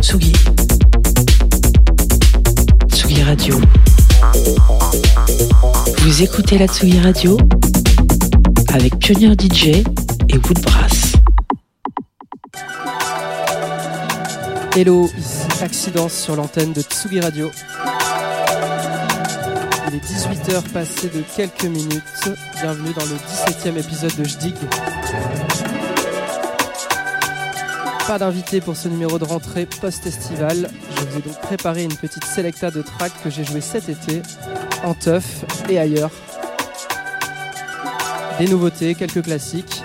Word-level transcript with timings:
Tsugi. 0.00 0.32
Tsugi 2.88 3.22
Radio. 3.22 3.60
Vous 5.98 6.22
écoutez 6.22 6.56
la 6.56 6.66
Tsugi 6.66 6.98
Radio 7.00 7.36
avec 8.72 8.98
Pionnier 8.98 9.34
DJ 9.34 9.66
et 10.28 10.36
Woodbrass. 10.36 11.12
Hello, 14.74 15.10
ici 15.18 15.62
Accidence 15.62 16.14
sur 16.14 16.36
l'antenne 16.36 16.72
de 16.72 16.80
Tsugi 16.80 17.20
Radio. 17.20 17.50
Il 19.88 19.94
est 19.94 20.04
18h 20.04 20.62
passé 20.72 21.08
de 21.08 21.22
quelques 21.36 21.64
minutes. 21.64 22.30
Bienvenue 22.60 22.92
dans 22.94 23.04
le 23.04 23.16
17e 23.16 23.78
épisode 23.78 24.16
de 24.16 24.24
Jdig. 24.24 24.54
Pas 28.06 28.18
d'invité 28.20 28.60
pour 28.60 28.76
ce 28.76 28.86
numéro 28.86 29.18
de 29.18 29.24
rentrée 29.24 29.66
post-estival. 29.66 30.70
Je 30.96 31.04
vous 31.04 31.18
ai 31.18 31.22
donc 31.22 31.40
préparé 31.40 31.82
une 31.82 31.96
petite 31.96 32.24
sélecta 32.24 32.70
de 32.70 32.80
tracks 32.80 33.20
que 33.24 33.30
j'ai 33.30 33.42
joué 33.42 33.60
cet 33.60 33.88
été, 33.88 34.22
en 34.84 34.94
teuf 34.94 35.44
et 35.68 35.76
ailleurs. 35.80 36.12
Des 38.38 38.46
nouveautés, 38.46 38.94
quelques 38.94 39.22
classiques. 39.22 39.82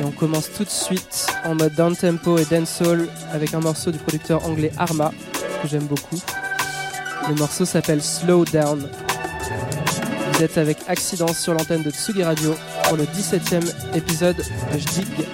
Et 0.00 0.04
on 0.04 0.10
commence 0.10 0.50
tout 0.52 0.64
de 0.64 0.70
suite 0.70 1.26
en 1.44 1.54
mode 1.54 1.74
down 1.74 1.94
tempo 1.94 2.38
et 2.38 2.46
dancehall 2.46 3.08
avec 3.32 3.52
un 3.52 3.60
morceau 3.60 3.90
du 3.90 3.98
producteur 3.98 4.46
anglais 4.46 4.72
Arma 4.78 5.12
que 5.62 5.68
j'aime 5.68 5.84
beaucoup. 5.84 6.20
Le 7.28 7.34
morceau 7.34 7.66
s'appelle 7.66 8.02
Slow 8.02 8.46
Down. 8.46 8.88
Vous 10.32 10.42
êtes 10.42 10.56
avec 10.56 10.78
Accidence 10.88 11.38
sur 11.38 11.52
l'antenne 11.52 11.82
de 11.82 11.90
Tsugi 11.90 12.22
Radio 12.22 12.54
pour 12.84 12.96
le 12.96 13.04
17e 13.04 13.70
épisode 13.94 14.36
de 14.38 14.78
Jdig. 14.78 15.26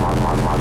man, 0.00 0.22
man, 0.22 0.44
man. 0.44 0.51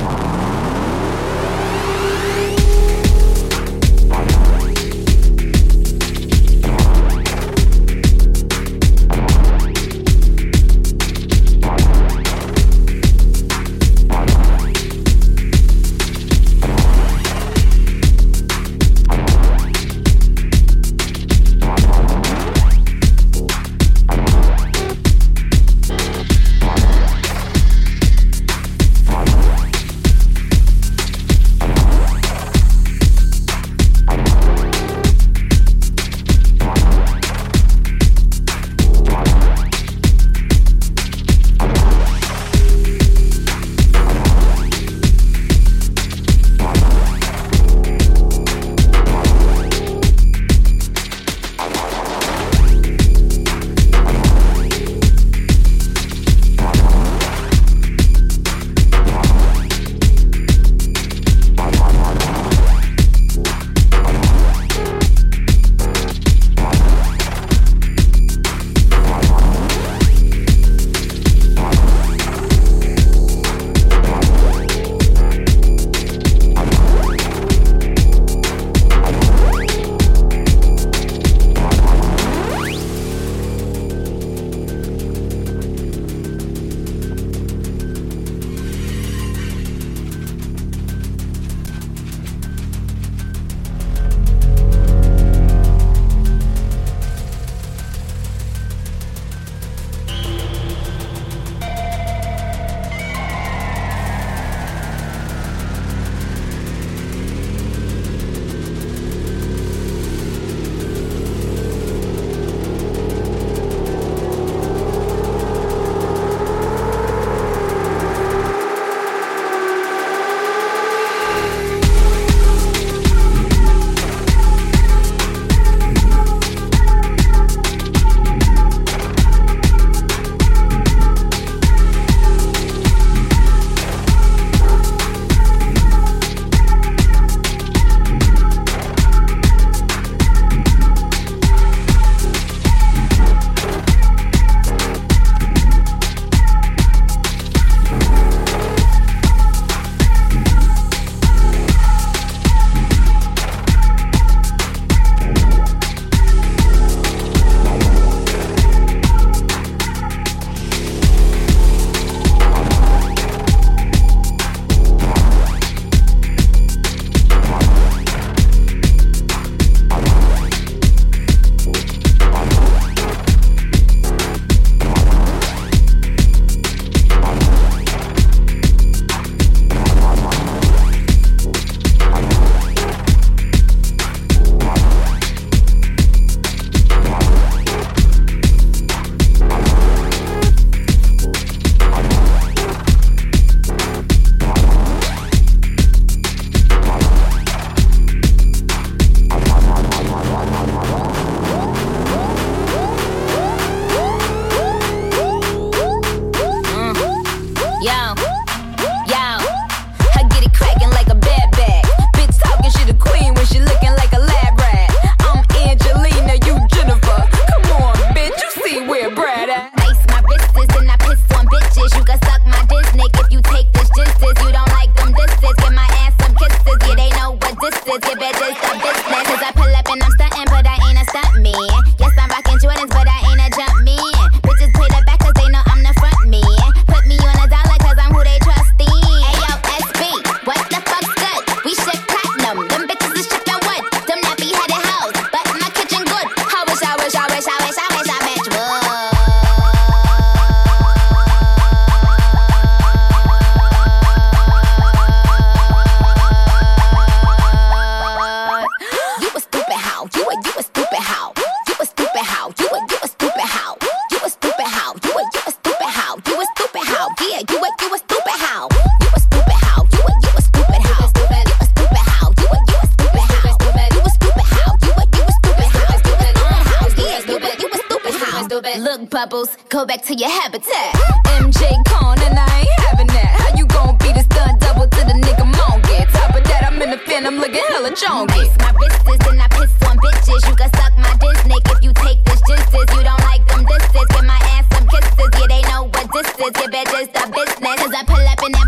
Bubbles, 279.22 279.56
go 279.70 279.86
back 279.86 280.02
to 280.02 280.16
your 280.16 280.30
habitat. 280.30 280.94
MJ 281.38 281.62
Con 281.86 282.18
and 282.26 282.40
I 282.40 282.66
ain't 282.66 282.80
having 282.90 283.08
that. 283.08 283.30
How 283.38 283.56
you 283.56 283.66
gon' 283.68 283.96
beat 284.02 284.18
a 284.18 284.24
stunt 284.26 284.60
double 284.60 284.88
to 284.88 285.02
the 285.06 285.14
nigga 285.14 285.46
monkey? 285.46 286.02
Top 286.10 286.34
of 286.34 286.44
that, 286.50 286.66
I'm 286.66 286.82
in 286.82 286.90
the 286.90 286.98
fin, 287.06 287.28
I'm 287.28 287.38
looking 287.38 287.62
hella 287.70 287.92
chonky. 287.92 288.50
Ice 288.50 288.58
my 288.58 288.74
wrists 288.82 289.28
and 289.30 289.42
I 289.42 289.48
piss 289.54 289.70
on 289.86 289.98
bitches. 290.02 290.42
You 290.50 290.56
can 290.56 290.70
suck 290.74 290.94
my 290.98 291.14
dick 291.22 291.38
if 291.70 291.84
you 291.86 291.94
take 292.02 292.24
this 292.26 292.42
justice. 292.50 292.90
You 292.98 293.04
don't 293.06 293.22
like 293.30 293.46
them 293.46 293.62
disses, 293.70 294.08
give 294.10 294.26
my 294.26 294.42
ass 294.58 294.66
some 294.74 294.88
kisses. 294.90 295.30
Yeah, 295.38 295.48
they 295.54 295.62
know 295.70 295.86
what 295.86 296.08
this 296.10 296.30
is. 296.42 296.54
It 296.58 296.88
just 296.90 297.14
a 297.14 297.24
business. 297.30 297.78
Cause 297.78 297.94
I 297.94 298.02
pull 298.10 298.26
up 298.26 298.42
in 298.42 298.61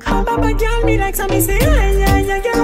Come 0.00 0.28
up 0.28 0.40
and 0.40 0.58
tell 0.58 0.84
me 0.84 0.98
like 0.98 1.14
something, 1.16 1.40
say, 1.40 1.58
yeah, 1.60 1.90
yeah, 1.92 2.18
yeah, 2.18 2.42
yeah. 2.44 2.55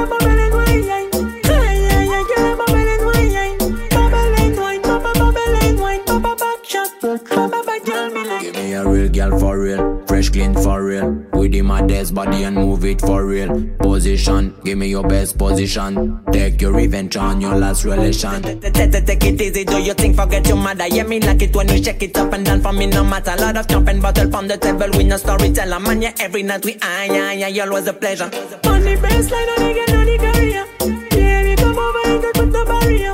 With 12.02 12.18
him 12.18 12.22
a 12.22 12.32
desk 12.32 12.32
body 12.32 12.42
and 12.44 12.56
move 12.56 12.84
it 12.84 13.00
for 13.00 13.26
real. 13.26 13.68
Position, 13.78 14.54
give 14.64 14.78
me 14.78 14.88
your 14.88 15.06
best 15.06 15.38
position. 15.38 16.20
Take 16.32 16.60
your 16.60 16.72
revenge 16.72 17.16
on 17.16 17.40
your 17.40 17.54
last 17.54 17.84
relation. 17.84 18.42
Take 18.42 19.24
it 19.24 19.40
easy, 19.40 19.64
do 19.64 19.80
you 19.80 19.94
think 19.94 20.16
forget 20.16 20.46
your 20.48 20.56
mother? 20.56 20.86
Yeah, 20.88 21.04
me 21.04 21.20
like 21.20 21.42
it 21.42 21.54
when 21.54 21.68
you 21.68 21.82
shake 21.82 22.02
it 22.02 22.16
up 22.18 22.32
and 22.32 22.44
down 22.44 22.60
for 22.60 22.72
me, 22.72 22.86
no 22.86 23.04
matter. 23.04 23.36
Lot 23.36 23.56
of 23.56 23.68
jumping 23.68 24.00
bottle 24.00 24.30
from 24.30 24.48
the 24.48 24.56
table, 24.56 24.88
we 24.96 25.04
no 25.04 25.16
storyteller. 25.16 25.78
Man, 25.78 26.02
yeah, 26.02 26.14
every 26.18 26.42
night 26.42 26.64
we 26.64 26.76
ah, 26.82 27.04
yeah, 27.04 27.32
yeah, 27.32 27.48
you 27.48 27.62
always 27.62 27.86
a 27.86 27.92
pleasure. 27.92 28.24
On 28.24 28.30
the 28.30 28.96
baseline, 28.96 29.58
on 29.58 29.68
the 29.68 29.74
girl, 29.74 29.98
on 29.98 30.06
the 30.06 30.18
career. 30.18 30.66
Baby, 31.10 31.56
come 31.56 31.78
over 31.78 32.08
and 32.08 32.22
get 32.22 32.36
with 32.36 32.52
the 32.52 32.64
barrier. 32.64 33.11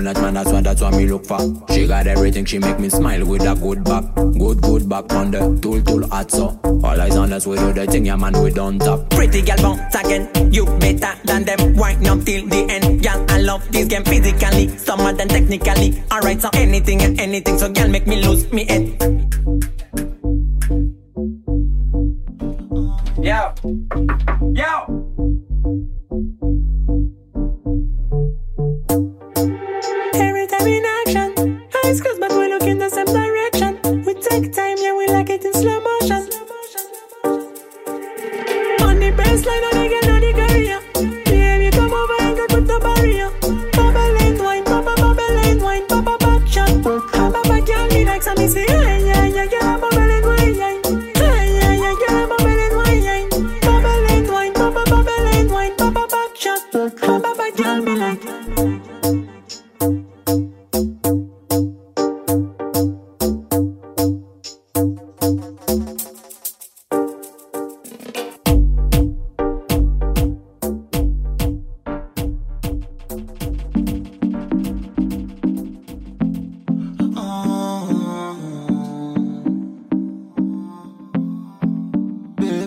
Night, 0.00 0.16
man, 0.16 0.34
that's 0.34 0.50
what, 0.50 0.64
that's 0.64 0.80
what 0.80 0.94
me 0.94 1.06
look 1.06 1.26
for. 1.26 1.38
She 1.70 1.86
got 1.86 2.06
everything, 2.06 2.44
she 2.44 2.58
make 2.58 2.78
me 2.78 2.88
smile 2.88 3.24
with 3.26 3.42
a 3.42 3.54
good 3.54 3.84
back. 3.84 4.04
Good, 4.14 4.60
good 4.62 4.88
back 4.88 5.12
on 5.12 5.30
the 5.30 5.58
tool, 5.60 5.82
tool, 5.82 6.08
hot 6.08 6.30
so. 6.30 6.58
All 6.64 7.00
eyes 7.00 7.16
on 7.16 7.32
us, 7.32 7.46
we 7.46 7.56
do 7.56 7.72
the 7.72 7.86
thing, 7.86 8.06
yeah, 8.06 8.16
man, 8.16 8.40
we 8.42 8.50
don't 8.50 8.78
top. 8.78 9.10
Pretty 9.10 9.42
girl 9.42 9.56
bounce 9.56 9.94
again, 9.94 10.52
you 10.52 10.64
better 10.64 11.12
than 11.24 11.44
them. 11.44 11.76
Wind 11.76 12.06
up 12.06 12.22
till 12.24 12.46
the 12.46 12.66
end, 12.70 13.02
girl. 13.02 13.26
I 13.28 13.40
love 13.40 13.70
this 13.72 13.88
game 13.88 14.04
physically, 14.04 14.68
some 14.78 15.00
of 15.00 15.16
them 15.16 15.28
technically. 15.28 16.02
Alright, 16.12 16.40
so 16.40 16.50
anything 16.54 17.02
and 17.02 17.20
anything, 17.20 17.58
so 17.58 17.70
girl 17.70 17.88
make 17.88 18.06
me 18.06 18.24
lose 18.24 18.50
me 18.52 18.64
head. 18.64 18.98
Yo, 23.22 23.54
yo. 24.52 24.91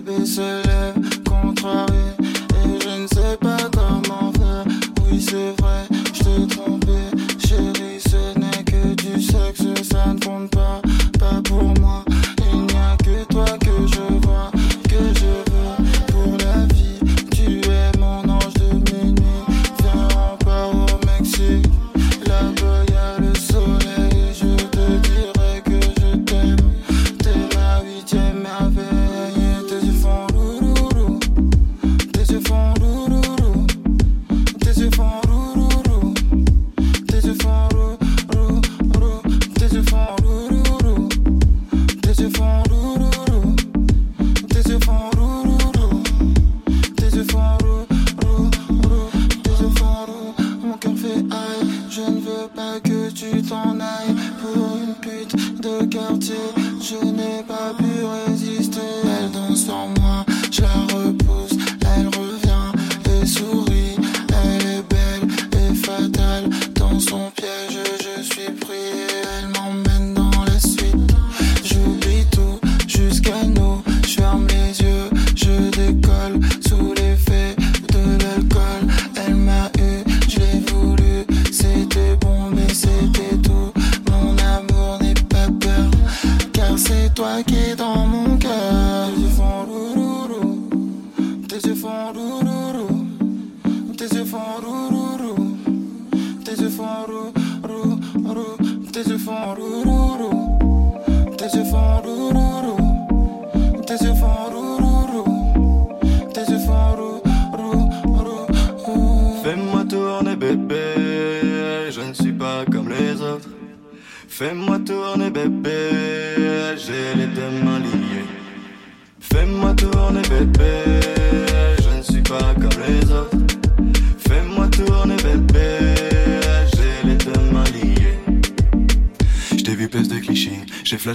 Bébé 0.06 0.26
se 0.26 0.42
lève, 0.68 1.24
contrarié, 1.24 1.98
et 2.20 2.80
je 2.80 3.02
ne 3.02 3.08
sais 3.08 3.38
pas 3.38 3.58
comment 3.74 4.32
faire. 4.34 4.66
Oui, 5.04 5.20
c'est 5.20 5.60
vrai, 5.62 5.88
je 6.14 6.24
t'ai 6.24 6.48
trompé, 6.48 7.10
chérie, 7.40 8.00
ce 8.00 8.38
n'est 8.38 8.64
que 8.64 8.94
du 8.94 9.22
sexe, 9.22 9.64
ça 9.90 10.14
ne 10.14 10.20
compte 10.20 10.52
pas, 10.52 10.82
pas 11.20 11.42
pour 11.44 11.74
moi. 11.80 12.05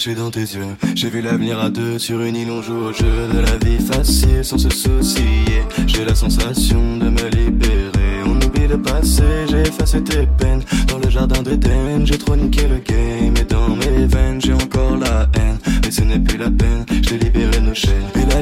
Dans 0.08 0.30
tes 0.30 0.40
yeux. 0.40 0.76
J'ai 0.94 1.10
vu 1.10 1.20
l'avenir 1.20 1.58
à 1.60 1.68
deux 1.68 1.98
sur 1.98 2.22
une 2.22 2.34
île, 2.34 2.50
on 2.50 2.62
joue 2.62 2.86
au 2.88 2.92
jeu 2.92 3.28
de 3.34 3.38
la 3.38 3.56
vie 3.58 3.78
facile 3.78 4.42
sans 4.42 4.56
se 4.56 4.70
soucier. 4.70 5.62
J'ai 5.86 6.06
la 6.06 6.14
sensation 6.14 6.96
de 6.96 7.10
me 7.10 7.28
libérer. 7.28 8.22
On 8.24 8.34
oublie 8.40 8.66
le 8.66 8.80
passé, 8.80 9.22
j'ai 9.50 9.60
effacé 9.60 10.02
tes 10.02 10.26
peines. 10.38 10.62
Dans 10.88 10.98
le 10.98 11.10
jardin 11.10 11.42
d'Éden, 11.42 12.06
j'ai 12.06 12.16
trop 12.16 12.34
niqué 12.34 12.62
le 12.62 12.78
game. 12.78 13.34
Et 13.36 13.44
dans 13.44 13.68
mes 13.68 14.06
veines, 14.06 14.40
j'ai 14.40 14.54
encore 14.54 14.96
la 14.96 15.28
haine. 15.34 15.58
Mais 15.84 15.90
ce 15.90 16.00
n'est 16.00 16.18
plus 16.18 16.38
la 16.38 16.50
peine, 16.50 16.86
j'ai 17.02 17.18
libéré 17.18 17.60
nos 17.60 17.74
chaînes. 17.74 18.08
La 18.30 18.40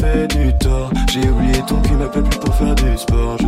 fait 0.00 0.26
du 0.28 0.52
tort. 0.58 0.90
J'ai 1.12 1.28
oublié 1.28 1.60
ton 1.66 1.80
cul 1.82 1.94
m'appelle 1.94 2.22
plus 2.22 2.38
pour 2.38 2.54
faire 2.54 2.74
du 2.74 2.96
sport. 2.96 3.39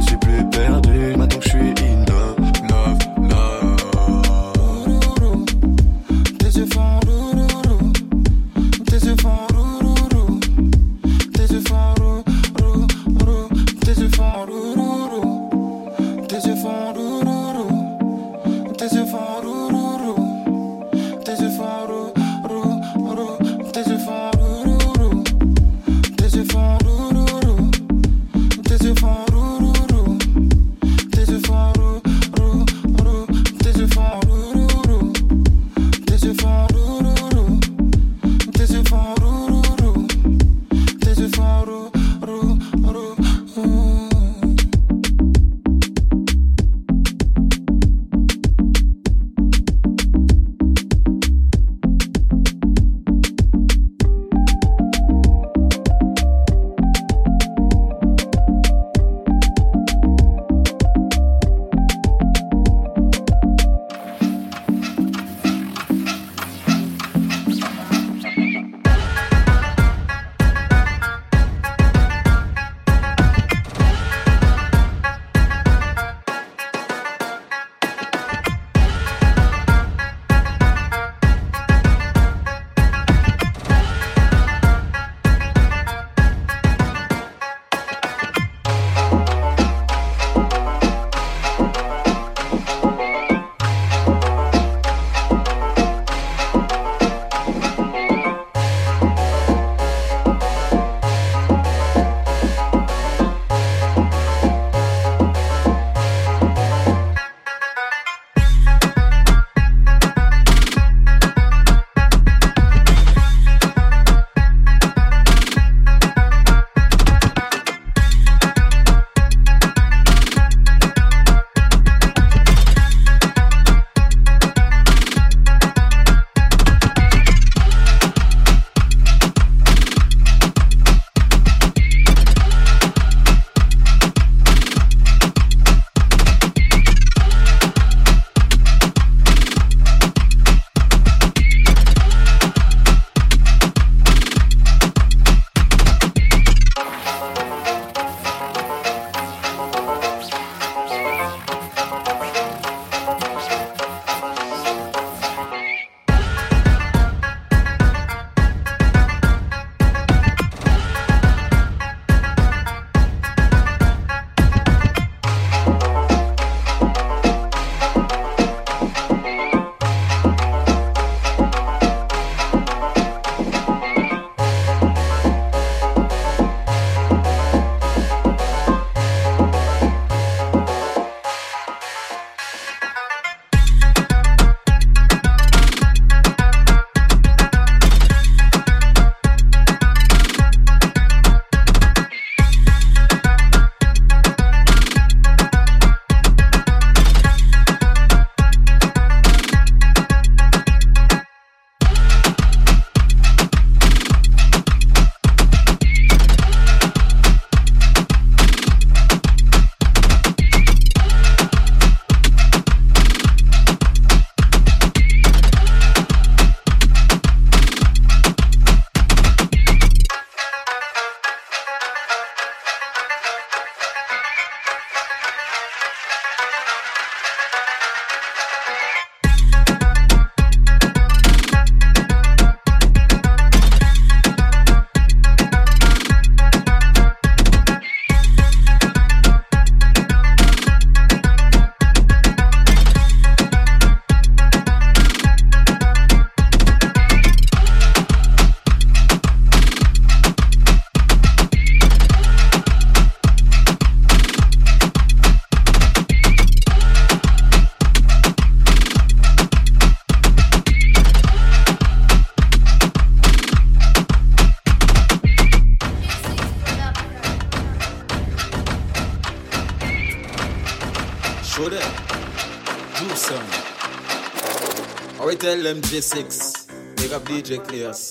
MG6. 275.72 276.96
Big 276.96 277.12
up 277.12 277.24
DJ 277.24 277.58
Cleos. 277.64 278.10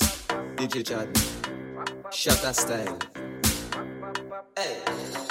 DJ 0.56 0.84
Chad. 0.84 1.08
Shutter 2.12 2.54
style. 2.54 2.97
Hey. 4.58 4.82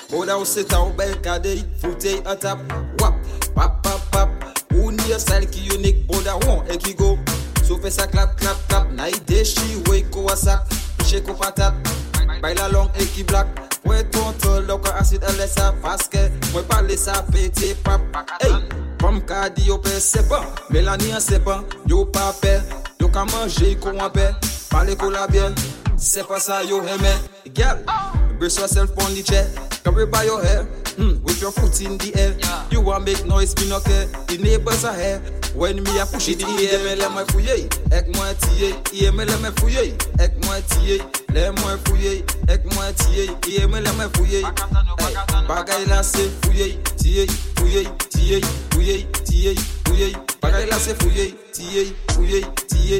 Boy 0.09 0.27
down 0.27 0.47
sit 0.47 0.69
down 0.69 0.97
back 0.97 1.27
a 1.27 1.41
day. 1.41 1.59
Eh? 1.59 1.63
Footy 1.79 2.09
eh, 2.09 2.23
a 2.27 2.37
top, 2.37 2.61
Wap. 3.01 3.15
Pap 3.57 3.83
pap 3.83 4.01
pap. 4.13 4.31
Who 4.71 4.93
near 4.93 5.19
style 5.19 5.45
ki 5.45 5.75
unique 5.75 6.07
boy 6.07 6.23
da 6.23 6.39
one 6.47 6.71
eh, 6.71 6.93
go. 6.97 7.19
So 7.65 7.79
face 7.79 7.99
a 7.99 8.07
clap 8.07 8.37
clap 8.37 8.57
clap. 8.69 8.93
Night 8.93 9.27
day 9.27 9.43
she 9.43 9.83
wake 9.87 10.13
ko 10.13 10.27
a 10.29 10.37
sack. 10.37 10.61
Shake 11.07 11.29
up 11.29 11.41
a 11.45 11.51
tap. 11.51 11.75
Baila 12.41 12.69
long 12.73 12.91
eki 12.91 13.27
black. 13.27 13.49
Wet 13.85 14.13
ton 14.13 14.35
to 14.39 14.63
loka 14.71 14.95
acid 14.95 15.25
a 15.25 15.33
lesa. 15.33 15.75
Faske. 15.83 16.31
Mwen 16.53 16.65
pale 16.69 16.97
sa 16.97 17.23
pete 17.23 17.75
pap. 17.83 18.01
Hey 18.41 18.70
pom 19.01 19.21
ka 19.21 19.49
di 19.49 19.65
yo 19.67 19.79
pe 19.79 19.97
sepan 20.01 20.45
Melani 20.71 21.13
an 21.13 21.21
sepan 21.21 21.65
Yo 21.87 22.05
pa 22.05 22.33
pe. 22.41 22.61
Yo 23.01 23.09
ka 23.09 23.25
manje 23.25 23.75
ko 23.81 23.91
an 23.97 24.11
pe. 24.13 24.31
Pale 24.71 24.95
ko 24.97 25.11
la 25.11 25.27
bien. 25.27 25.55
Se 25.97 26.23
pa 26.23 26.39
sa 26.39 26.61
yo 26.63 26.81
heme 26.85 27.13
Gyal, 27.55 27.83
brace 28.39 28.59
yourself 28.59 28.91
on 29.05 29.15
the 29.15 29.23
chair. 29.23 29.49
Cover 29.83 30.07
by 30.07 30.25
your 30.25 30.43
hair. 30.43 30.65
Mm, 30.97 31.20
With 31.41 31.57
your 31.57 31.65
foot 31.65 31.81
in 31.81 31.97
the 31.97 32.13
air 32.21 32.37
You 32.71 32.83
want 32.83 33.07
make 33.07 33.25
noise, 33.25 33.57
me 33.57 33.71
no 33.71 33.81
care. 33.81 34.05
The 34.29 34.37
neighbors 34.37 34.85
are 34.85 34.93
When 35.57 35.83
me 35.83 35.99
a 35.99 36.05
push 36.05 36.29
it 36.29 36.45
Me 36.45 36.69
me 37.09 37.25
fouiller 37.33 37.65
Ek 37.97 38.13
moi 38.13 38.35
tiye 38.35 38.77
Iye 38.93 39.11
me 39.17 39.25
fouiller 39.57 39.97
Ek 40.21 40.37
moi 40.45 40.61
moi 41.65 41.81
fouiller 41.89 42.21
Ek 42.45 42.61
moi 42.77 42.93
Hey, 45.01 45.17
Bagay 45.49 45.87
la 45.89 46.03
se 46.03 46.29
fouiller 46.45 46.79
Tiye, 46.99 47.27
fouiller 47.57 47.89
Tiye, 48.11 48.41
fouiller 48.71 49.07
Tiye, 49.25 49.55
fouiller 49.89 50.13
Bagay 50.43 50.67
la 50.67 50.79
se 50.79 50.95
fouiller 50.95 51.35
Tiye, 51.55 51.95
fouiller 52.13 52.45
Tiye. 52.69 52.99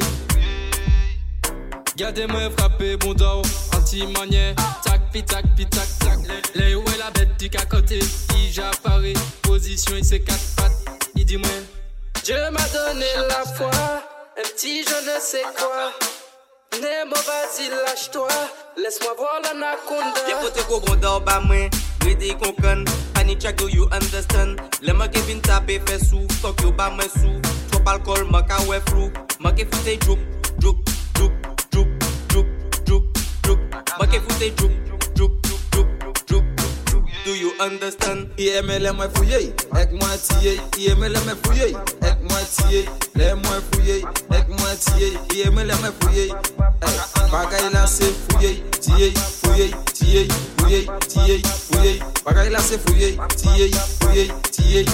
Gardez-moi 1.95 2.49
frappé, 2.57 2.97
bon 2.97 3.13
dos, 3.13 3.43
anti-manière. 3.81 4.55
Tac, 4.83 5.01
pi, 5.11 5.23
tac, 5.23 5.45
pi, 5.55 5.65
tac, 5.65 5.87
tac. 5.99 6.19
Les 6.55 6.75
où 6.75 6.81
est 6.81 6.97
la 6.97 7.11
bête 7.11 7.37
du 7.39 7.49
cacoté? 7.49 7.99
Il 8.35 8.51
j'apparais, 8.51 9.13
position, 9.41 9.95
il 9.97 10.05
s'est 10.05 10.19
quatre 10.19 10.55
pattes. 10.55 10.99
Il 11.15 11.25
dit 11.25 11.37
moi, 11.37 11.49
Dieu 12.23 12.35
m'a 12.51 12.67
donné 12.69 13.05
la 13.27 13.43
foi, 13.53 13.71
un 14.37 14.41
petit 14.55 14.83
je 14.83 15.15
ne 15.15 15.19
sais 15.19 15.43
quoi. 15.57 15.91
Nemo, 16.73 17.15
vas-y, 17.15 17.69
lâche-toi, 17.69 18.29
laisse-moi 18.77 19.13
voir 19.17 19.41
l'anaconda. 19.43 20.21
Y'a 20.29 20.37
pote 20.37 20.65
ko 20.67 20.79
grandeur 20.79 21.19
ba 21.21 21.41
mwen 21.41 21.69
Ready 22.05 22.31
kon 22.39 22.53
kon 22.61 22.85
Panic 23.13 23.39
check 23.41 23.57
do 23.57 23.67
you 23.67 23.89
understand? 23.91 24.61
Le 24.81 24.93
mwen 24.93 25.11
ke 25.11 25.19
vin 25.27 25.41
tape 25.43 25.81
fe 25.85 25.97
sou 25.99 26.23
Fok 26.39 26.63
yo 26.63 26.71
ba 26.71 26.87
mwen 26.95 27.09
sou 27.11 27.41
Trop 27.73 27.91
alcool 27.91 28.23
mwen 28.31 28.47
ka 28.47 28.61
we 28.69 28.79
flou 28.87 29.11
Mwen 29.43 29.57
ke 29.59 29.67
foute 29.67 29.97
djouk 30.05 30.23
Djouk 30.61 30.79
écouter 34.13 34.53
Djoum, 34.57 34.71
Djoum, 35.15 35.31
Djoum, 35.71 35.87
Djoum, 36.27 36.45
Djoum, 36.87 37.05
Do 37.25 37.33
you 37.35 37.51
understand? 37.59 38.29
IML 38.37 38.91
moi 38.93 39.07
fouillé, 39.13 39.53
ek 39.77 39.91
moi 39.91 40.09
tié. 40.17 40.59
IML 40.77 41.13
moi 41.23 41.35
fouillé, 41.43 41.75
avec 42.01 42.21
moi 42.29 42.39
tié. 42.49 42.85
Les 43.15 43.33
moi 43.33 43.61
fouillé, 43.71 44.03
avec 44.29 44.47
moi 44.49 44.75
tié. 44.79 45.13
IML 45.35 45.71
moi. 45.79 45.91
Bagay 47.31 47.69
là 47.71 47.87
se 47.87 48.03
fouillé, 48.03 48.63
tiye, 48.81 49.13
fouillé, 49.13 49.71
tiye, 49.93 50.27
fouillé, 50.57 50.87
tiye, 51.07 51.41
fouillé. 51.43 51.99
Bagay 52.25 52.49
là 52.49 52.59
se 52.59 52.77
fouillé, 52.77 53.17
tiye, 53.37 53.71
fouillé, 54.01 54.31
tiye. 54.51 54.85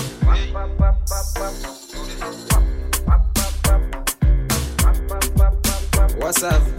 What's 6.19 6.43
up? 6.43 6.76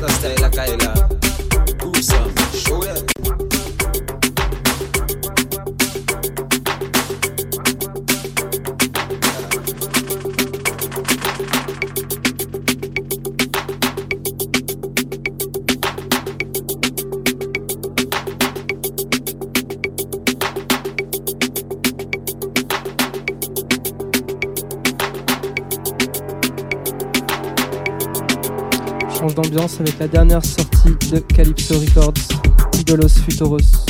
the. 0.00 0.37
D'ambiance 29.42 29.78
avec 29.80 29.98
la 30.00 30.08
dernière 30.08 30.44
sortie 30.44 30.90
de 31.12 31.18
Calypso 31.20 31.78
Records, 31.78 32.14
Idolos 32.80 33.08
Futuros. 33.08 33.87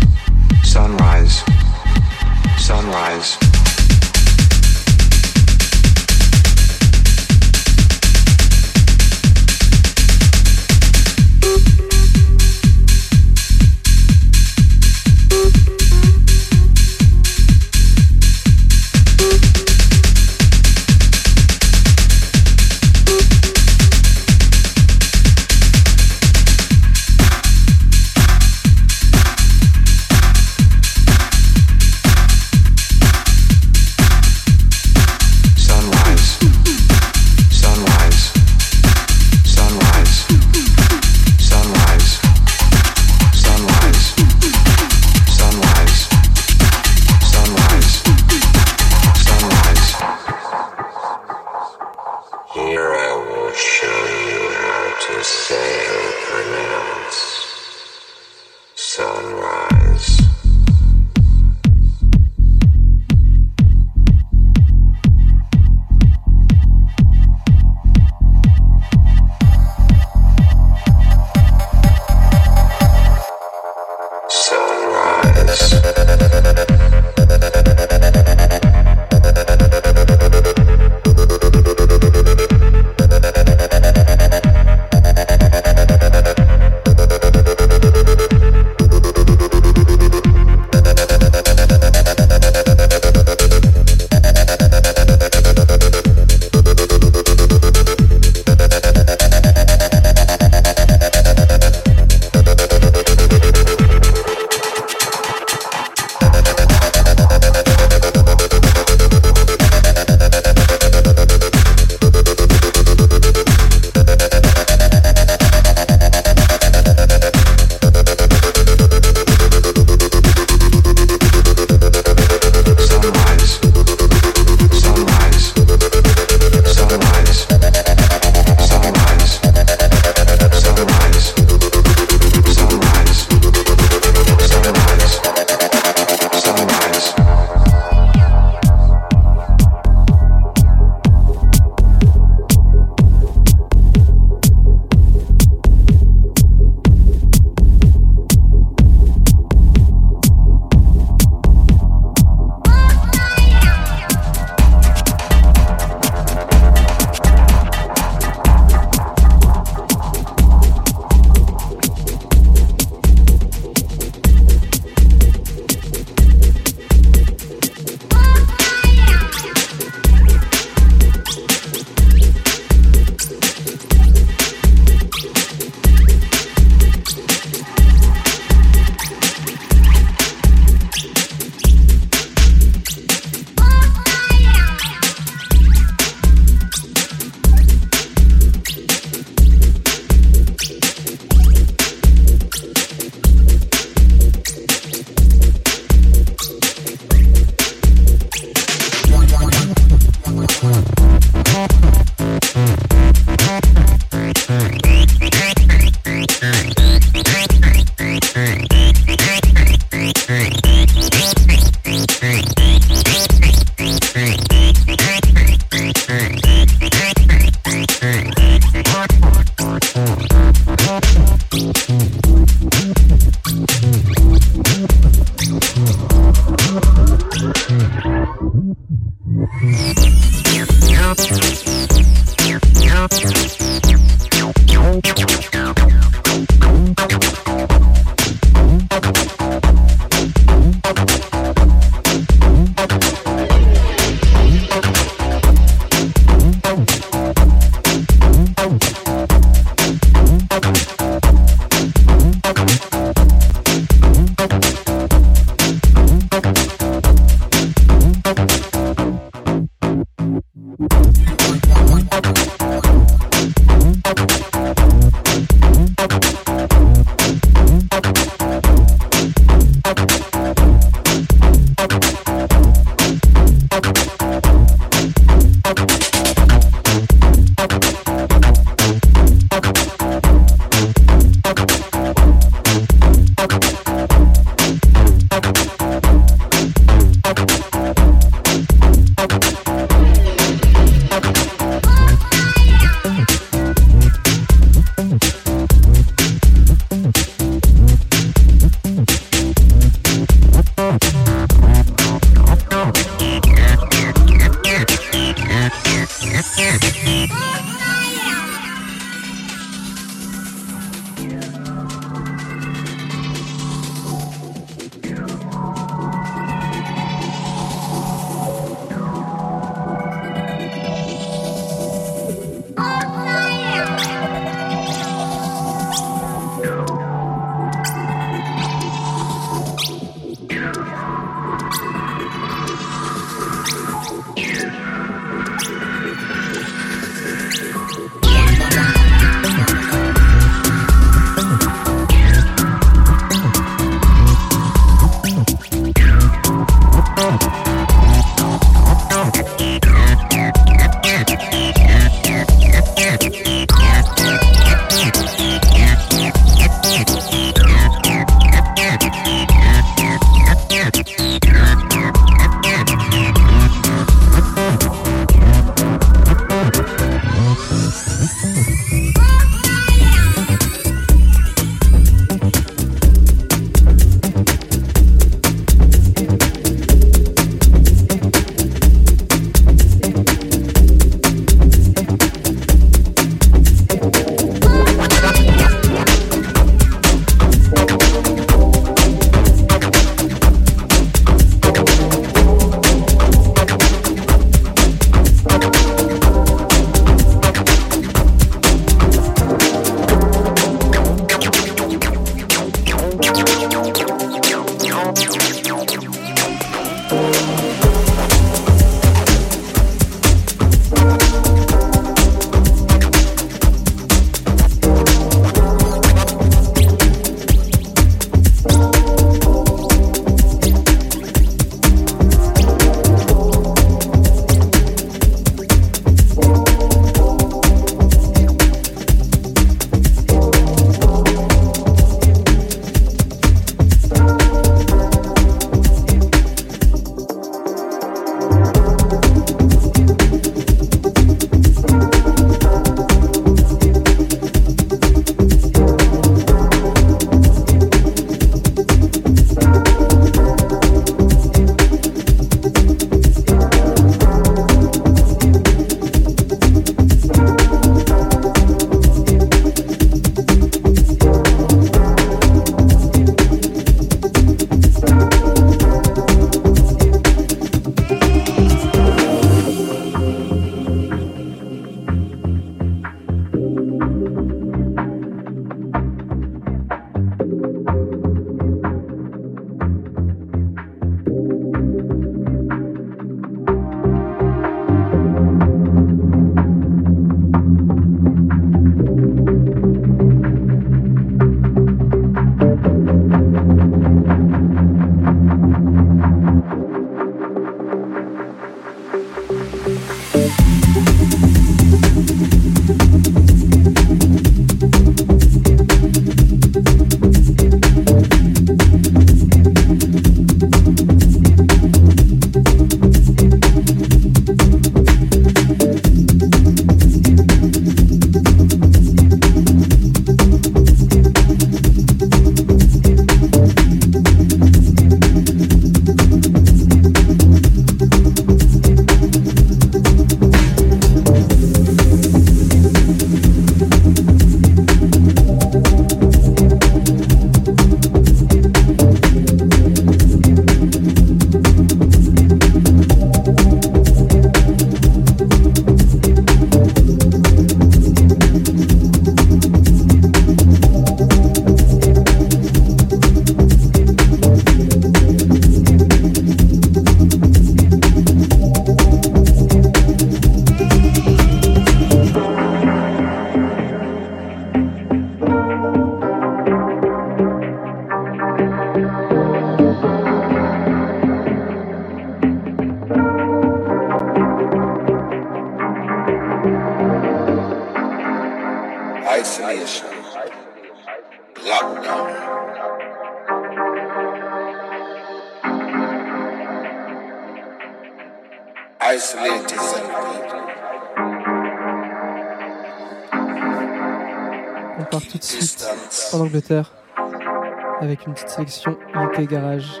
avec 598.00 598.26
une 598.26 598.34
petite 598.34 598.48
sélection 598.48 598.96
UK 599.14 599.48
Garage. 599.48 600.00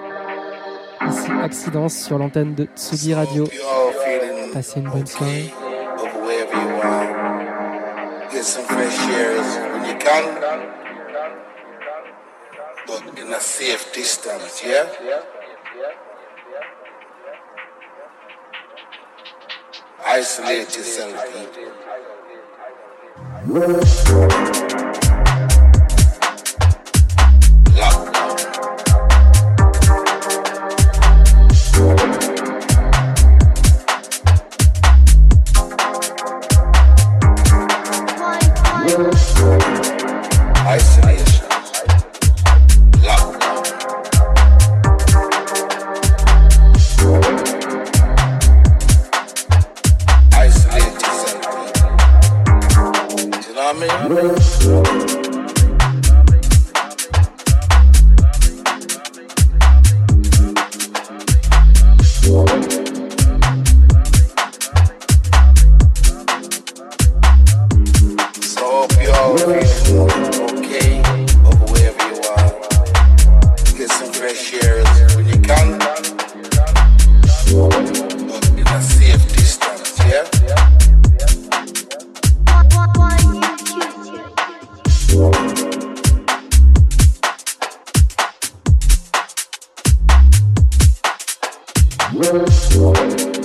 Ici 1.06 1.30
Accidence 1.42 1.94
sur 1.94 2.18
l'antenne 2.18 2.54
de 2.54 2.66
Tsugi 2.76 3.14
Radio. 3.14 3.44
Passez 4.52 4.80
une 4.80 4.88
bonne 4.90 5.06
soirée. 5.06 5.52
Isolate 20.08 20.76
yourself. 20.76 21.16
Let's 92.16 92.74
go. 92.74 93.35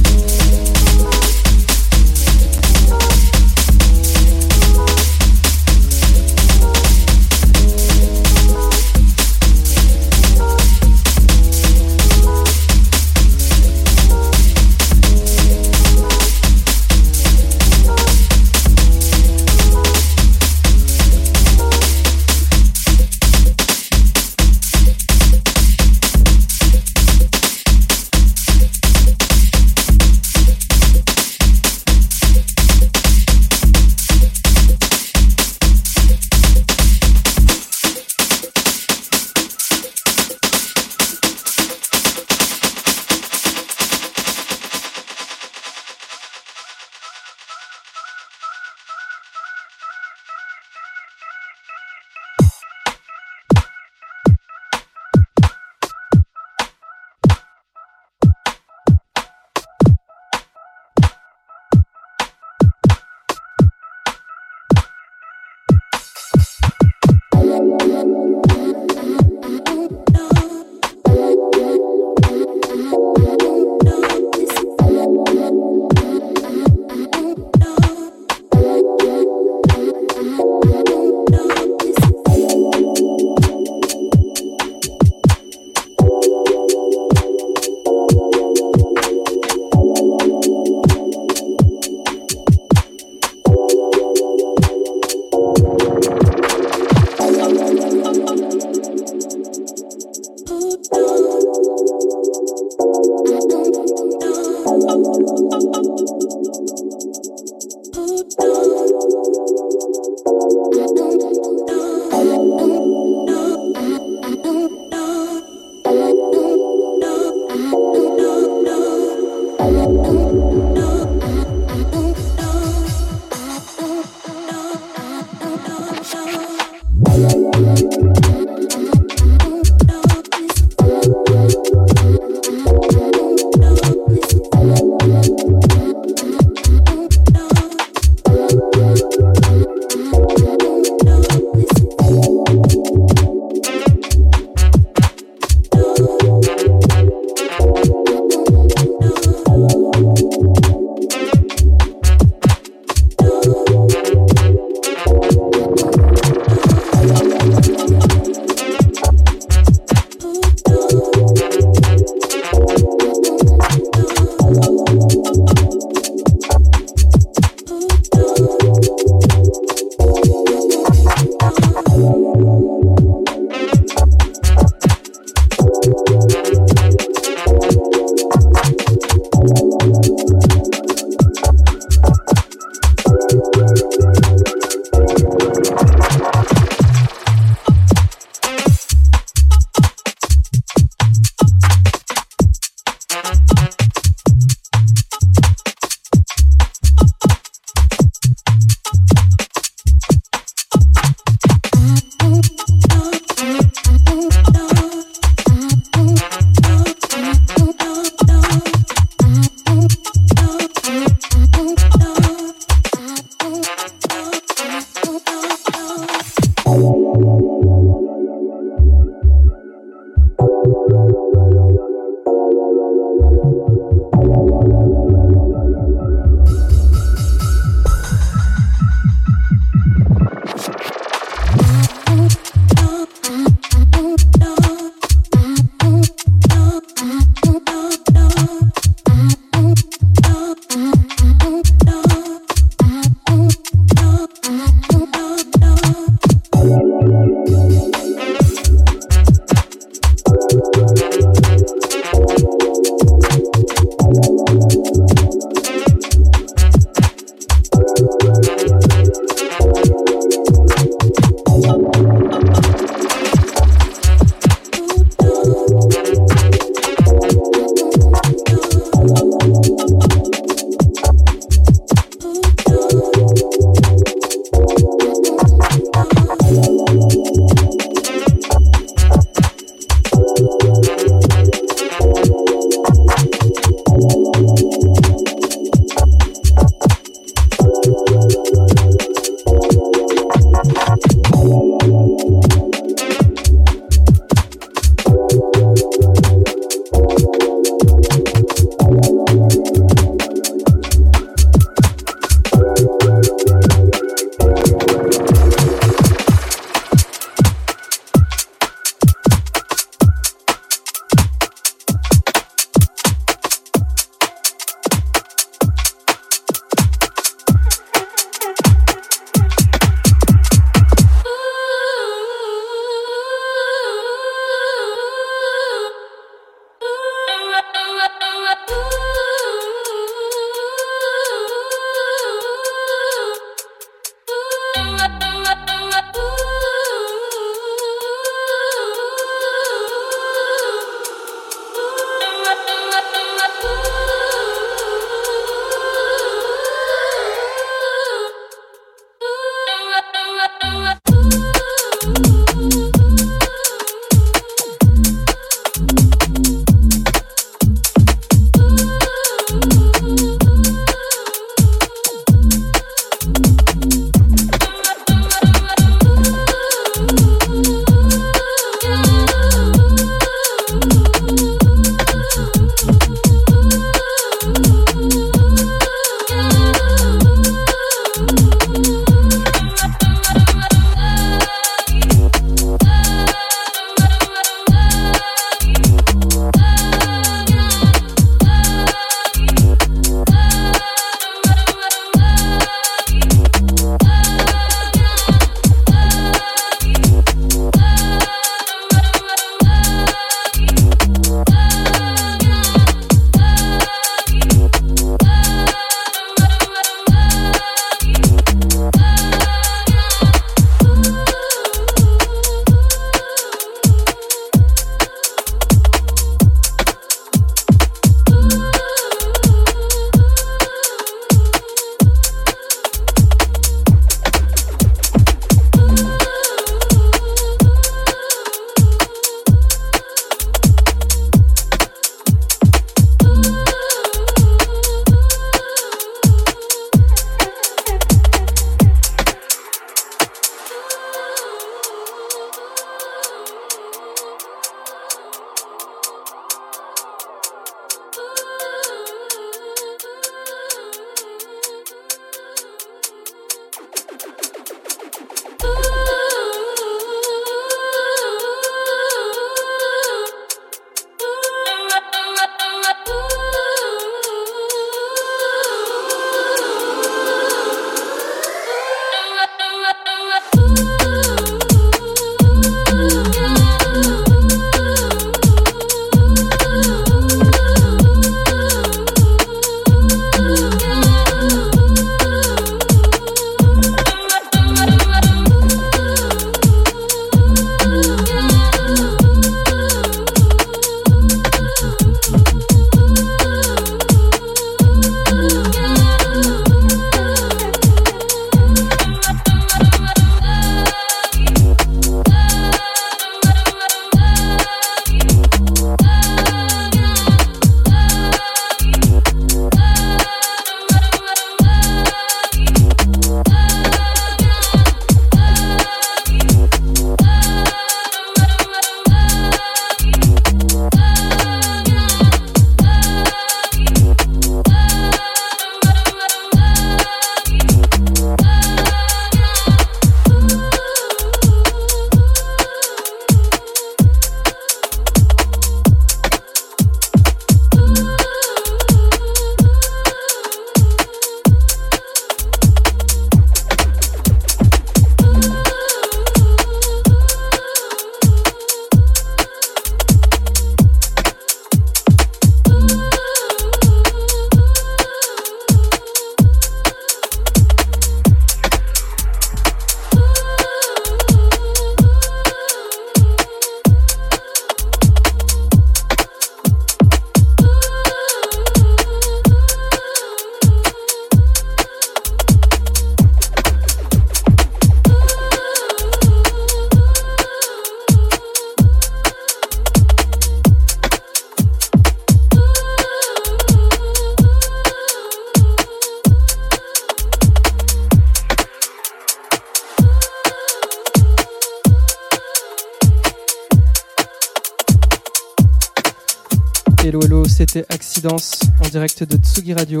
C'était 597.60 597.84
Accidence 597.92 598.58
en 598.82 598.88
direct 598.88 599.22
de 599.22 599.36
Tsugi 599.36 599.74
Radio 599.74 600.00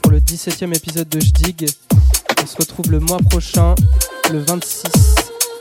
pour 0.00 0.12
le 0.12 0.20
17e 0.20 0.72
épisode 0.76 1.08
de 1.08 1.18
Jdig. 1.18 1.66
On 2.40 2.46
se 2.46 2.56
retrouve 2.56 2.88
le 2.92 3.00
mois 3.00 3.18
prochain, 3.18 3.74
le 4.30 4.38
26 4.38 4.84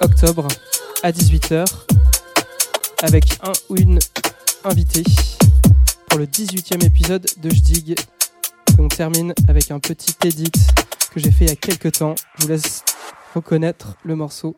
octobre 0.02 0.48
à 1.02 1.12
18h 1.12 1.66
avec 3.02 3.40
un 3.42 3.52
ou 3.70 3.78
une 3.78 3.98
invitée 4.64 5.04
pour 6.08 6.20
le 6.20 6.28
18e 6.28 6.86
épisode 6.86 7.26
de 7.38 7.50
Jdig. 7.50 7.96
On 8.78 8.88
termine 8.88 9.34
avec 9.48 9.72
un 9.72 9.80
petit 9.80 10.14
edit 10.24 10.52
que 11.12 11.20
j'ai 11.20 11.32
fait 11.32 11.46
il 11.46 11.50
y 11.50 11.54
a 11.54 11.56
quelques 11.56 11.94
temps. 11.94 12.14
Je 12.38 12.44
vous 12.44 12.50
laisse 12.50 12.84
reconnaître 13.34 13.96
le 14.04 14.16
morceau. 14.16 14.56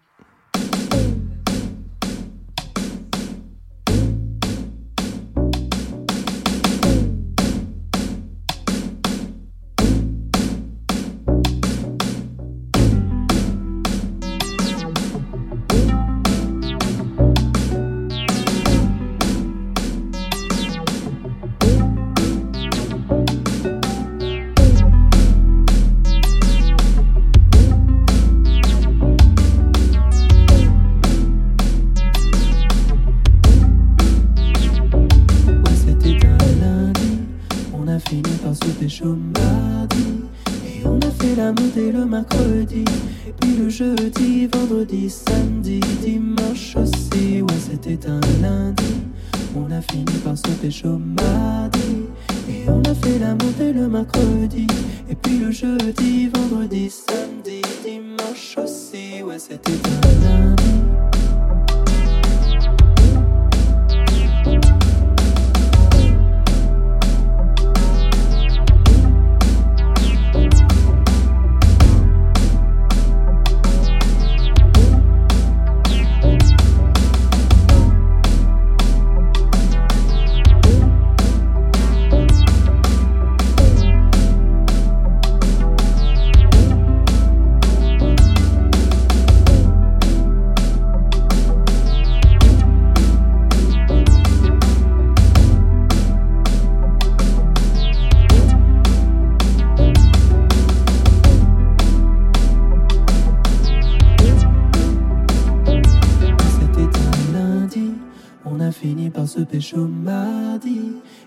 Pécho 109.57 109.87
mardi. 109.87 110.81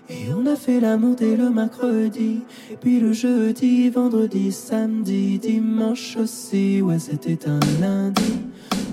Et 0.09 0.31
on 0.33 0.45
a 0.45 0.55
fait 0.55 0.79
la 0.79 0.95
montée 0.95 1.35
le 1.35 1.49
mercredi. 1.49 2.39
Et 2.71 2.77
puis 2.79 3.01
le 3.01 3.11
jeudi, 3.11 3.89
vendredi, 3.89 4.53
samedi, 4.53 5.37
dimanche 5.37 6.15
aussi. 6.15 6.81
Ouais, 6.81 6.97
c'était 6.97 7.49
un 7.49 7.59
lundi, 7.81 8.33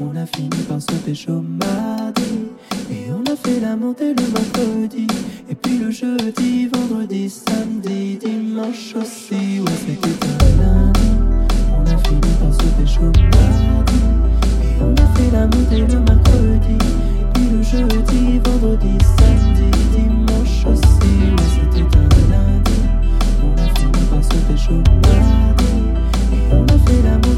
on 0.00 0.16
a 0.16 0.26
fini 0.26 0.58
par 0.68 0.82
se 0.82 0.92
pécho 1.04 1.40
mardi. 1.40 2.50
Et 2.90 3.06
on 3.12 3.22
a 3.32 3.36
fait 3.36 3.60
la 3.60 3.76
montée 3.76 4.12
le 4.12 4.26
mercredi. 4.32 5.06
Et 5.48 5.54
puis 5.54 5.78
le 5.78 5.92
jeudi, 5.92 6.66
vendredi, 6.66 7.30
samedi, 7.30 8.16
dimanche 8.16 8.96
aussi. 8.96 9.60
Ouais, 9.60 9.78
c'était 9.86 10.18
un 10.26 10.62
lundi, 10.62 11.10
on 11.78 11.86
a 11.86 11.98
fini 11.98 12.32
par 12.40 12.52
se 12.54 12.68
pécho 12.76 13.04
mardi. 13.04 14.00
Et 14.64 14.82
on 14.82 14.92
a 14.94 15.06
fait 15.14 15.30
la 15.30 15.46
montée 15.46 15.86
le 15.86 16.00
mercredi. 16.00 16.78
Puis 17.34 17.44
le 17.52 17.62
jeudi, 17.62 18.40
vendredi, 18.44 18.98
samedi, 19.04 19.17
je 24.58 24.72
me. 24.72 24.82
Et 26.34 26.52
on 26.52 26.62
ne 26.62 26.78
fait 26.86 27.02
l'amour 27.02 27.37